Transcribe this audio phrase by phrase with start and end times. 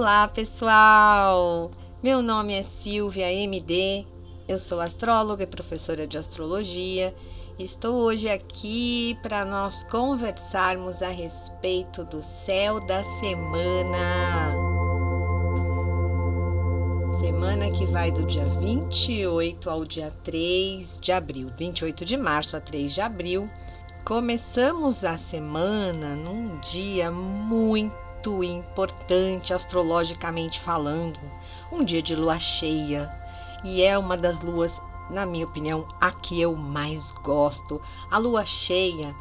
[0.00, 1.70] Olá, pessoal!
[2.02, 4.06] Meu nome é Silvia MD,
[4.48, 7.14] eu sou astróloga e professora de astrologia.
[7.58, 14.54] Estou hoje aqui para nós conversarmos a respeito do céu da semana.
[17.18, 22.60] Semana que vai do dia 28 ao dia 3 de abril, 28 de março a
[22.62, 23.50] 3 de abril.
[24.02, 28.09] Começamos a semana num dia muito
[28.44, 31.18] importante astrologicamente falando,
[31.72, 33.10] um dia de lua cheia,
[33.64, 34.80] e é uma das luas,
[35.10, 37.80] na minha opinião, a que eu mais gosto.
[38.10, 39.14] A lua cheia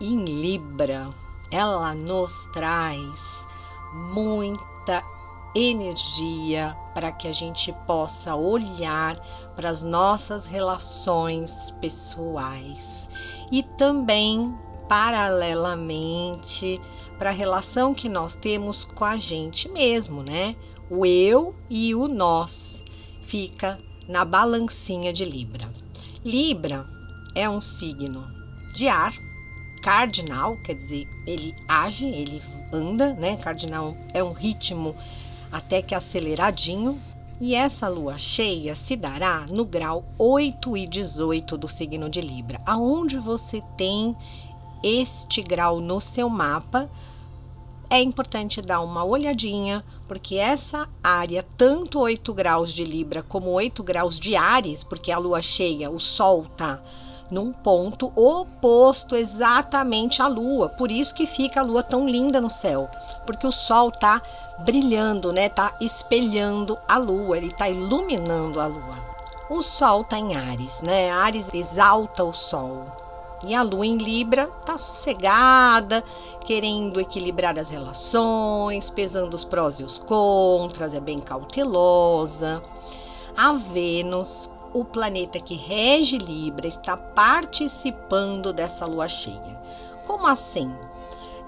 [0.00, 1.06] em Libra,
[1.50, 3.46] ela nos traz
[3.92, 5.02] muita
[5.54, 9.16] energia para que a gente possa olhar
[9.54, 13.08] para as nossas relações pessoais.
[13.50, 14.54] E também
[14.88, 16.80] paralelamente
[17.18, 20.54] para a relação que nós temos com a gente mesmo, né?
[20.90, 22.84] O eu e o nós
[23.22, 23.78] fica
[24.08, 25.68] na balancinha de Libra.
[26.24, 26.86] Libra
[27.34, 28.26] é um signo
[28.72, 29.12] de ar
[29.82, 33.36] cardinal, quer dizer, ele age, ele anda, né?
[33.36, 34.96] Cardinal é um ritmo
[35.50, 37.00] até que aceleradinho.
[37.40, 42.60] E essa lua cheia se dará no grau 8 e 18 do signo de Libra.
[42.64, 44.16] Aonde você tem
[44.86, 46.88] este grau no seu mapa,
[47.88, 53.82] é importante dar uma olhadinha, porque essa área, tanto 8 graus de Libra como 8
[53.82, 56.80] graus de Ares, porque a lua cheia, o Sol tá
[57.30, 60.68] num ponto oposto exatamente à lua.
[60.68, 62.88] Por isso que fica a lua tão linda no céu,
[63.26, 64.22] porque o sol tá
[64.60, 65.48] brilhando, né?
[65.48, 69.16] Tá espelhando a lua, ele tá iluminando a lua.
[69.48, 71.10] O sol tá em Ares, né?
[71.10, 72.84] Ares exalta o sol.
[73.46, 76.02] E a lua em Libra tá sossegada,
[76.44, 82.62] querendo equilibrar as relações, pesando os prós e os contras, é bem cautelosa.
[83.36, 89.58] A Vênus o planeta que rege Libra está participando dessa lua cheia.
[90.06, 90.70] Como assim?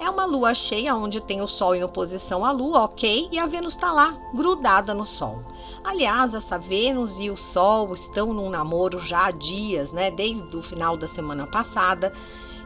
[0.00, 3.28] É uma lua cheia onde tem o Sol em oposição à Lua, ok?
[3.32, 5.42] E a Vênus está lá, grudada no Sol.
[5.82, 10.08] Aliás, essa Vênus e o Sol estão num namoro já há dias, né?
[10.10, 12.12] Desde o final da semana passada.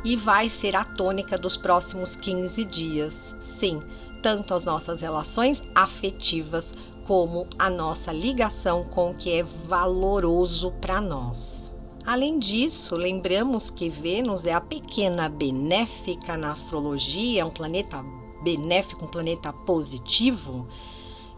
[0.04, 3.34] E vai ser a tônica dos próximos 15 dias.
[3.40, 3.82] Sim,
[4.22, 6.74] tanto as nossas relações afetivas
[7.06, 11.72] como a nossa ligação com o que é valoroso para nós.
[12.04, 18.04] Além disso, lembramos que Vênus é a pequena benéfica na astrologia, é um planeta
[18.42, 20.66] benéfico, um planeta positivo.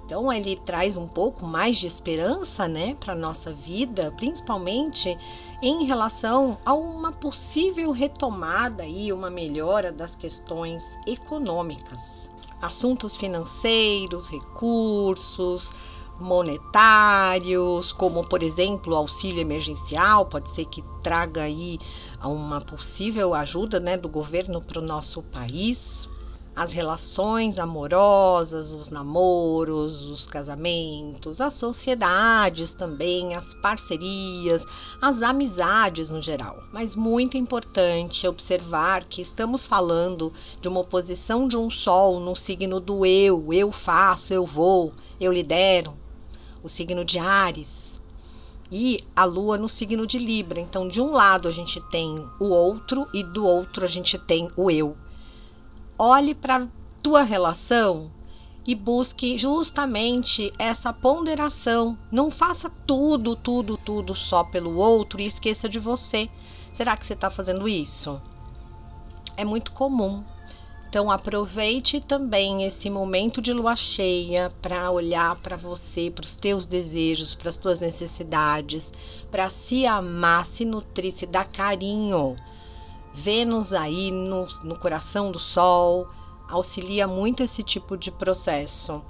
[0.06, 5.16] Então ele traz um pouco mais de esperança, né, para nossa vida, principalmente
[5.62, 12.30] em relação a uma possível retomada e uma melhora das questões econômicas
[12.64, 15.70] assuntos financeiros, recursos,
[16.18, 21.78] monetários, como por exemplo o auxílio emergencial, pode ser que traga aí
[22.22, 26.08] uma possível ajuda né, do governo para o nosso país.
[26.56, 34.64] As relações amorosas, os namoros, os casamentos, as sociedades também, as parcerias,
[35.02, 36.62] as amizades no geral.
[36.72, 42.78] Mas muito importante observar que estamos falando de uma oposição de um sol no signo
[42.78, 46.03] do eu, eu faço, eu vou, eu lidero,
[46.64, 48.00] o signo de Ares.
[48.72, 50.58] E a lua no signo de Libra.
[50.58, 54.48] Então, de um lado a gente tem o outro e do outro a gente tem
[54.56, 54.96] o eu
[55.98, 56.68] olhe para
[57.02, 58.10] tua relação
[58.66, 61.98] e busque justamente essa ponderação.
[62.10, 66.28] Não faça tudo, tudo, tudo só pelo outro e esqueça de você.
[66.72, 68.20] Será que você está fazendo isso?
[69.36, 70.24] É muito comum.
[70.94, 76.64] Então aproveite também esse momento de lua cheia para olhar para você, para os teus
[76.64, 78.92] desejos, para as tuas necessidades,
[79.28, 82.36] para se amar, se nutrir, se dar carinho
[83.12, 86.06] Vênus aí no, no coração do Sol
[86.48, 89.02] auxilia muito esse tipo de processo.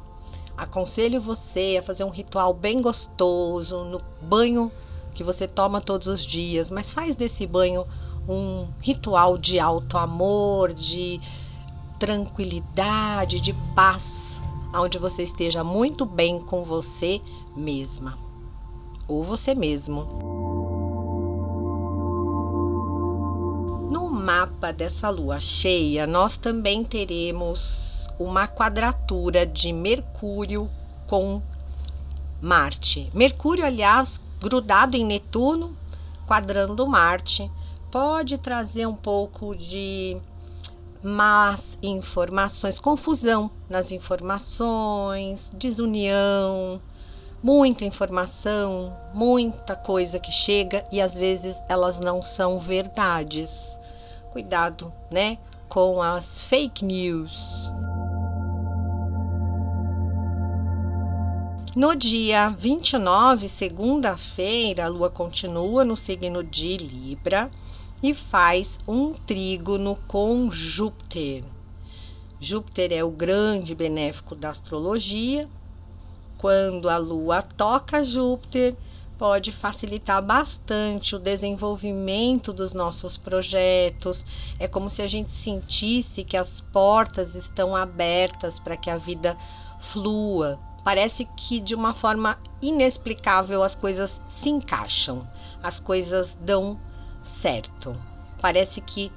[0.57, 4.73] Aconselho você a fazer um ritual bem gostoso no banho
[5.15, 7.87] que você toma todos os dias, mas faz desse banho
[8.27, 11.21] um ritual de alto amor, de
[11.99, 14.41] tranquilidade, de paz,
[14.75, 17.21] onde você esteja muito bem com você
[17.57, 18.19] mesma
[19.07, 20.35] ou você mesmo.
[24.25, 30.71] mapa dessa lua cheia, nós também teremos uma quadratura de Mercúrio
[31.07, 31.43] com
[32.41, 33.11] Marte.
[33.13, 35.77] Mercúrio, aliás, grudado em Netuno,
[36.27, 37.51] quadrando Marte,
[37.91, 40.17] pode trazer um pouco de
[41.05, 46.81] más informações, confusão nas informações, desunião,
[47.43, 53.79] muita informação, muita coisa que chega e às vezes elas não são verdades.
[54.33, 57.71] Cuidado, né, com as fake news.
[61.77, 67.51] No dia 29, segunda-feira, a lua continua no signo de Libra
[68.01, 71.43] e faz um trígono com Júpiter.
[72.39, 75.49] Júpiter é o grande benéfico da astrologia,
[76.39, 78.77] quando a Lua toca Júpiter,
[79.19, 84.25] pode facilitar bastante o desenvolvimento dos nossos projetos.
[84.61, 89.35] É como se a gente sentisse que as portas estão abertas para que a vida
[89.81, 90.57] flua.
[90.85, 95.27] Parece que de uma forma inexplicável as coisas se encaixam,
[95.63, 96.79] as coisas dão
[97.23, 97.97] certo.
[98.41, 99.11] Parece que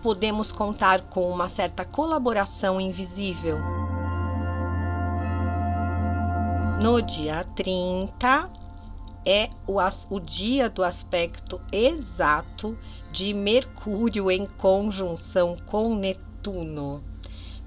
[0.00, 3.58] podemos contar com uma certa colaboração invisível.
[6.80, 8.48] No dia 30
[9.26, 9.78] é o,
[10.10, 12.78] o dia do aspecto exato
[13.10, 17.02] de Mercúrio em conjunção com Netuno.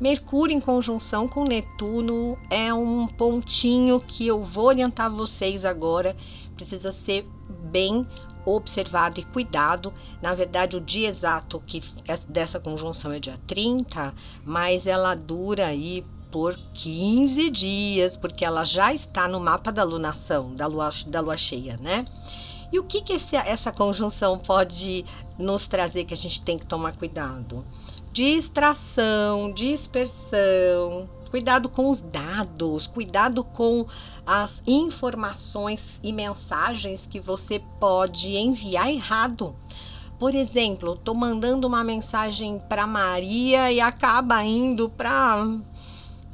[0.01, 6.17] Mercúrio em conjunção com Netuno é um pontinho que eu vou orientar vocês agora.
[6.55, 8.03] Precisa ser bem
[8.43, 9.93] observado e cuidado.
[10.19, 11.83] Na verdade, o dia exato que
[12.27, 14.11] dessa conjunção é dia 30,
[14.43, 20.55] mas ela dura aí por 15 dias, porque ela já está no mapa da lunação,
[20.55, 22.07] da lua, da lua cheia, né?
[22.71, 25.05] E o que, que esse, essa conjunção pode
[25.37, 27.63] nos trazer que a gente tem que tomar cuidado?
[28.13, 33.85] Distração, dispersão, cuidado com os dados, cuidado com
[34.25, 39.55] as informações e mensagens que você pode enviar errado.
[40.19, 45.47] Por exemplo, estou mandando uma mensagem para Maria e acaba indo para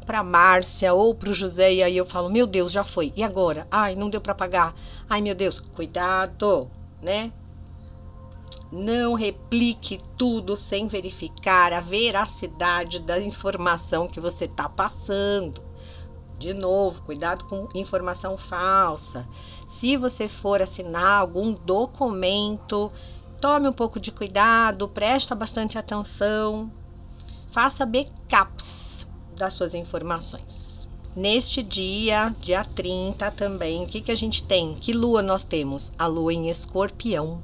[0.03, 3.13] para Márcia ou para o José e aí eu falo, meu Deus, já foi.
[3.15, 3.67] E agora?
[3.69, 4.73] Ai, não deu para pagar.
[5.07, 6.71] Ai, meu Deus, cuidado,
[7.03, 7.31] né?
[8.71, 15.61] Não replique tudo sem verificar a veracidade da informação que você está passando.
[16.37, 19.27] De novo, cuidado com informação falsa.
[19.65, 22.91] Se você for assinar algum documento,
[23.41, 26.71] tome um pouco de cuidado, presta bastante atenção,
[27.47, 30.87] faça backups das suas informações.
[31.15, 34.75] Neste dia, dia 30 também, o que, que a gente tem?
[34.75, 35.91] Que lua nós temos?
[35.97, 37.41] A lua em escorpião.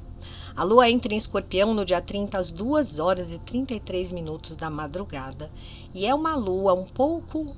[0.55, 4.69] A lua entra em escorpião no dia 30 às 2 horas e 33 minutos da
[4.69, 5.51] madrugada.
[5.93, 7.55] E é uma lua um pouco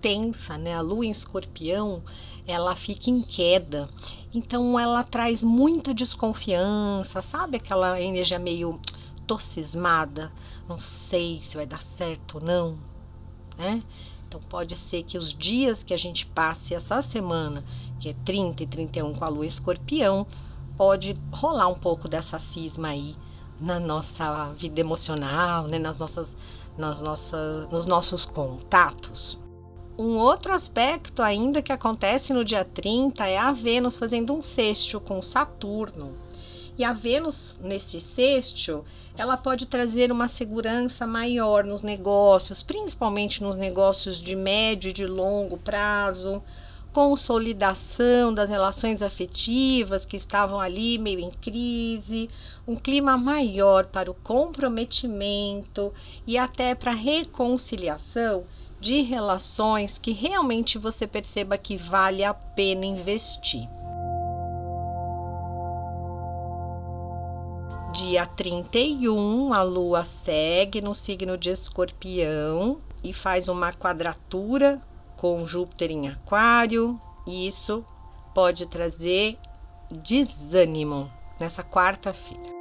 [0.00, 0.74] tensa, né?
[0.74, 2.02] A lua em escorpião,
[2.46, 3.88] ela fica em queda.
[4.32, 8.80] Então ela traz muita desconfiança, sabe aquela energia meio
[9.26, 10.32] tocismada?
[10.68, 12.78] Não sei se vai dar certo ou não
[13.58, 13.82] né?
[14.26, 17.64] Então pode ser que os dias que a gente passe essa semana,
[17.98, 20.26] que é 30 e 31 com a lua escorpião,
[20.78, 23.16] pode rolar um pouco dessa cisma aí
[23.60, 25.78] na nossa vida emocional, né?
[25.78, 26.36] nas nossas,
[26.78, 29.38] nas nossas, nos nossos contatos.
[29.98, 35.00] Um outro aspecto ainda que acontece no dia 30 é a Vênus fazendo um sexto
[35.00, 36.14] com Saturno.
[36.78, 38.84] E a Vênus, nesse sexto,
[39.16, 45.04] ela pode trazer uma segurança maior nos negócios, principalmente nos negócios de médio e de
[45.04, 46.40] longo prazo,
[46.98, 52.28] consolidação das relações afetivas que estavam ali meio em crise,
[52.66, 55.92] um clima maior para o comprometimento
[56.26, 58.42] e até para reconciliação
[58.80, 63.68] de relações que realmente você perceba que vale a pena investir.
[67.92, 74.82] Dia 31, a lua segue no signo de Escorpião e faz uma quadratura
[75.18, 77.84] com Júpiter em Aquário, e isso
[78.32, 79.36] pode trazer
[79.90, 82.56] desânimo nessa quarta-feira.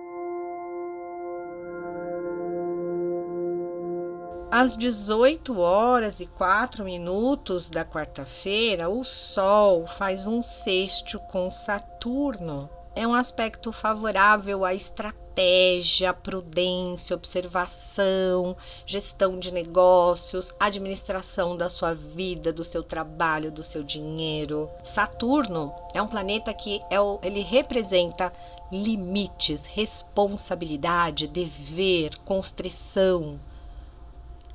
[4.49, 12.69] Às 18 horas e 4 minutos da quarta-feira, o Sol faz um sexto com Saturno
[12.97, 22.51] é um aspecto favorável à estratégia, prudência, observação, gestão de negócios, administração da sua vida,
[22.51, 24.67] do seu trabalho, do seu dinheiro.
[24.83, 28.33] Saturno é um planeta que é o, ele representa
[28.71, 33.39] limites, responsabilidade, dever, constrição.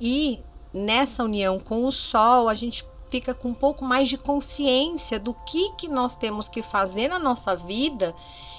[0.01, 0.41] E
[0.73, 5.35] nessa união com o Sol, a gente fica com um pouco mais de consciência do
[5.35, 8.15] que, que nós temos que fazer na nossa vida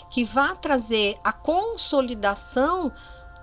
[0.09, 2.93] que vá trazer a consolidação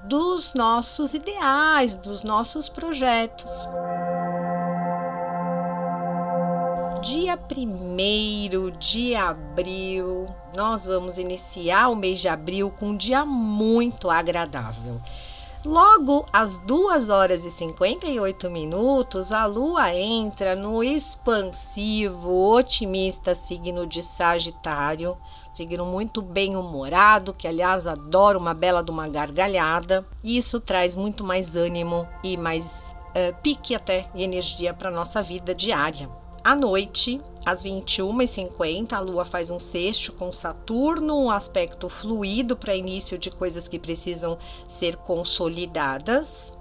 [0.05, 3.51] dos nossos ideais, dos nossos projetos.
[7.01, 14.09] Dia 1 de abril, nós vamos iniciar o mês de abril com um dia muito
[14.09, 15.01] agradável.
[15.63, 24.01] Logo às 2 horas e 58 minutos, a Lua entra no expansivo, otimista signo de
[24.01, 25.15] Sagitário,
[25.53, 30.03] signo muito bem-humorado, que aliás adora uma bela de uma gargalhada.
[30.23, 35.21] E isso traz muito mais ânimo e mais uh, pique até e energia para nossa
[35.21, 36.20] vida diária.
[36.43, 42.75] À noite, às 21h50, a Lua faz um sexto com Saturno, um aspecto fluido para
[42.75, 46.51] início de coisas que precisam ser consolidadas.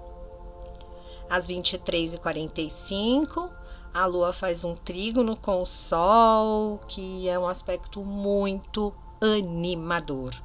[1.27, 3.49] Às 23h45,
[3.91, 10.35] a Lua faz um trígono com o Sol, que é um aspecto muito animador.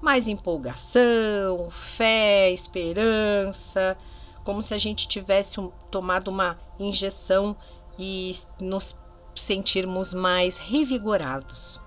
[0.00, 3.98] Mais empolgação, fé, esperança,
[4.44, 5.56] como se a gente tivesse
[5.90, 7.56] tomado uma injeção
[8.00, 8.96] e nos
[9.34, 11.80] sentirmos mais revigorados.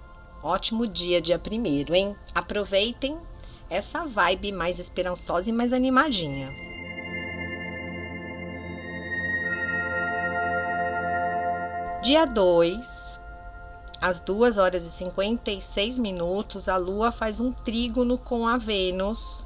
[0.43, 2.15] Ótimo dia, dia primeiro, hein?
[2.35, 3.17] Aproveitem
[3.69, 6.51] essa vibe mais esperançosa e mais animadinha.
[12.03, 13.19] Dia 2,
[14.01, 19.45] às 2 horas e 56 minutos, a Lua faz um trígono com a Vênus.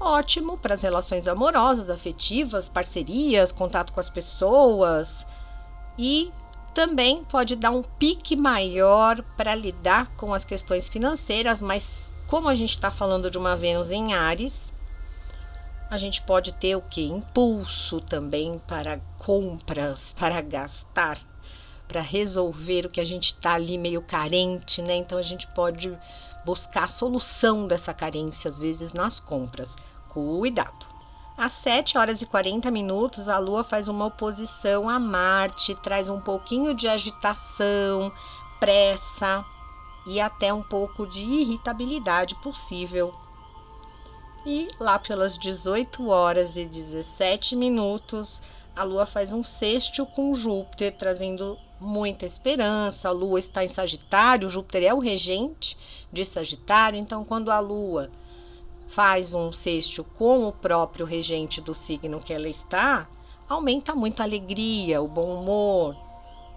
[0.00, 5.24] Ótimo para as relações amorosas, afetivas, parcerias, contato com as pessoas,
[5.98, 6.32] e
[6.74, 12.54] também pode dar um pique maior para lidar com as questões financeiras, mas como a
[12.54, 14.72] gente está falando de uma Vênus em Ares,
[15.88, 17.04] a gente pode ter o que?
[17.04, 21.18] Impulso também para compras, para gastar,
[21.86, 24.96] para resolver o que a gente está ali meio carente, né?
[24.96, 25.96] Então a gente pode
[26.44, 29.76] buscar a solução dessa carência, às vezes, nas compras.
[30.08, 30.93] Cuidado!
[31.36, 36.20] Às 7 horas e 40 minutos, a Lua faz uma oposição a Marte, traz um
[36.20, 38.12] pouquinho de agitação,
[38.60, 39.44] pressa
[40.06, 43.12] e até um pouco de irritabilidade possível.
[44.46, 48.40] E lá pelas 18 horas e 17 minutos,
[48.76, 53.08] a Lua faz um sexto com Júpiter, trazendo muita esperança.
[53.08, 55.76] A Lua está em Sagitário, Júpiter é o regente
[56.12, 58.08] de Sagitário, então quando a Lua
[58.86, 63.08] faz um sexto com o próprio regente do signo que ela está,
[63.48, 65.96] aumenta muito a alegria, o bom humor,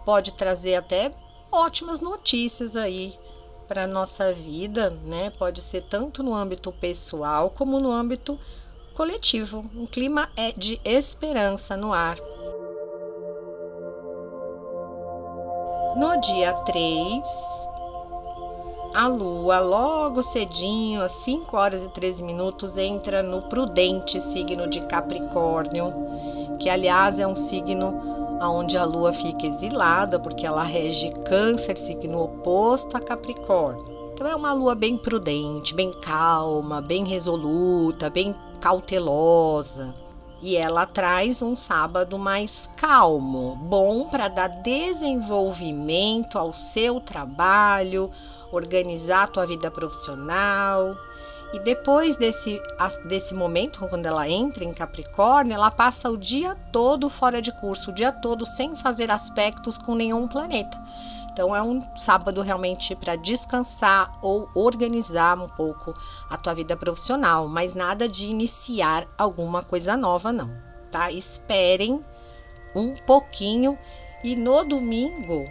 [0.05, 1.12] pode trazer até
[1.51, 3.17] ótimas notícias aí
[3.67, 5.29] para nossa vida, né?
[5.31, 8.39] Pode ser tanto no âmbito pessoal como no âmbito
[8.96, 9.65] coletivo.
[9.75, 12.17] Um clima é de esperança no ar.
[15.98, 17.27] No dia 3,
[18.94, 24.82] a Lua, logo cedinho, às 5 horas e 13 minutos, entra no prudente signo de
[24.82, 25.94] Capricórnio,
[26.60, 28.00] que aliás é um signo
[28.41, 33.98] onde a Lua fica exilada, porque ela rege Câncer, signo oposto a Capricórnio.
[34.13, 39.94] Então é uma lua bem prudente, bem calma, bem resoluta, bem cautelosa.
[40.41, 48.10] E ela traz um sábado mais calmo, bom para dar desenvolvimento ao seu trabalho,
[48.51, 50.95] organizar a tua vida profissional.
[51.53, 52.61] E depois desse,
[53.05, 57.91] desse momento, quando ela entra em Capricórnio, ela passa o dia todo fora de curso,
[57.91, 60.77] o dia todo sem fazer aspectos com nenhum planeta.
[61.31, 65.93] Então é um sábado realmente para descansar ou organizar um pouco
[66.29, 70.51] a tua vida profissional, mas nada de iniciar alguma coisa nova não,
[70.89, 71.11] tá?
[71.11, 72.03] Esperem
[72.75, 73.77] um pouquinho
[74.23, 75.47] e no domingo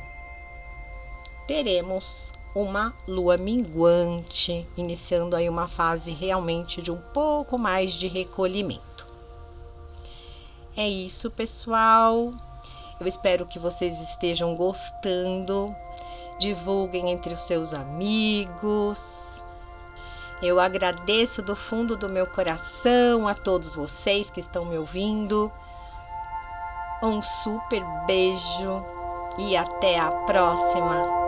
[1.47, 9.07] teremos uma lua minguante, iniciando aí uma fase realmente de um pouco mais de recolhimento.
[10.75, 12.33] É isso, pessoal.
[12.99, 15.75] Eu espero que vocês estejam gostando.
[16.39, 19.45] Divulguem entre os seus amigos.
[20.43, 25.53] Eu agradeço do fundo do meu coração a todos vocês que estão me ouvindo.
[27.03, 28.83] Um super beijo
[29.39, 31.26] e até a próxima!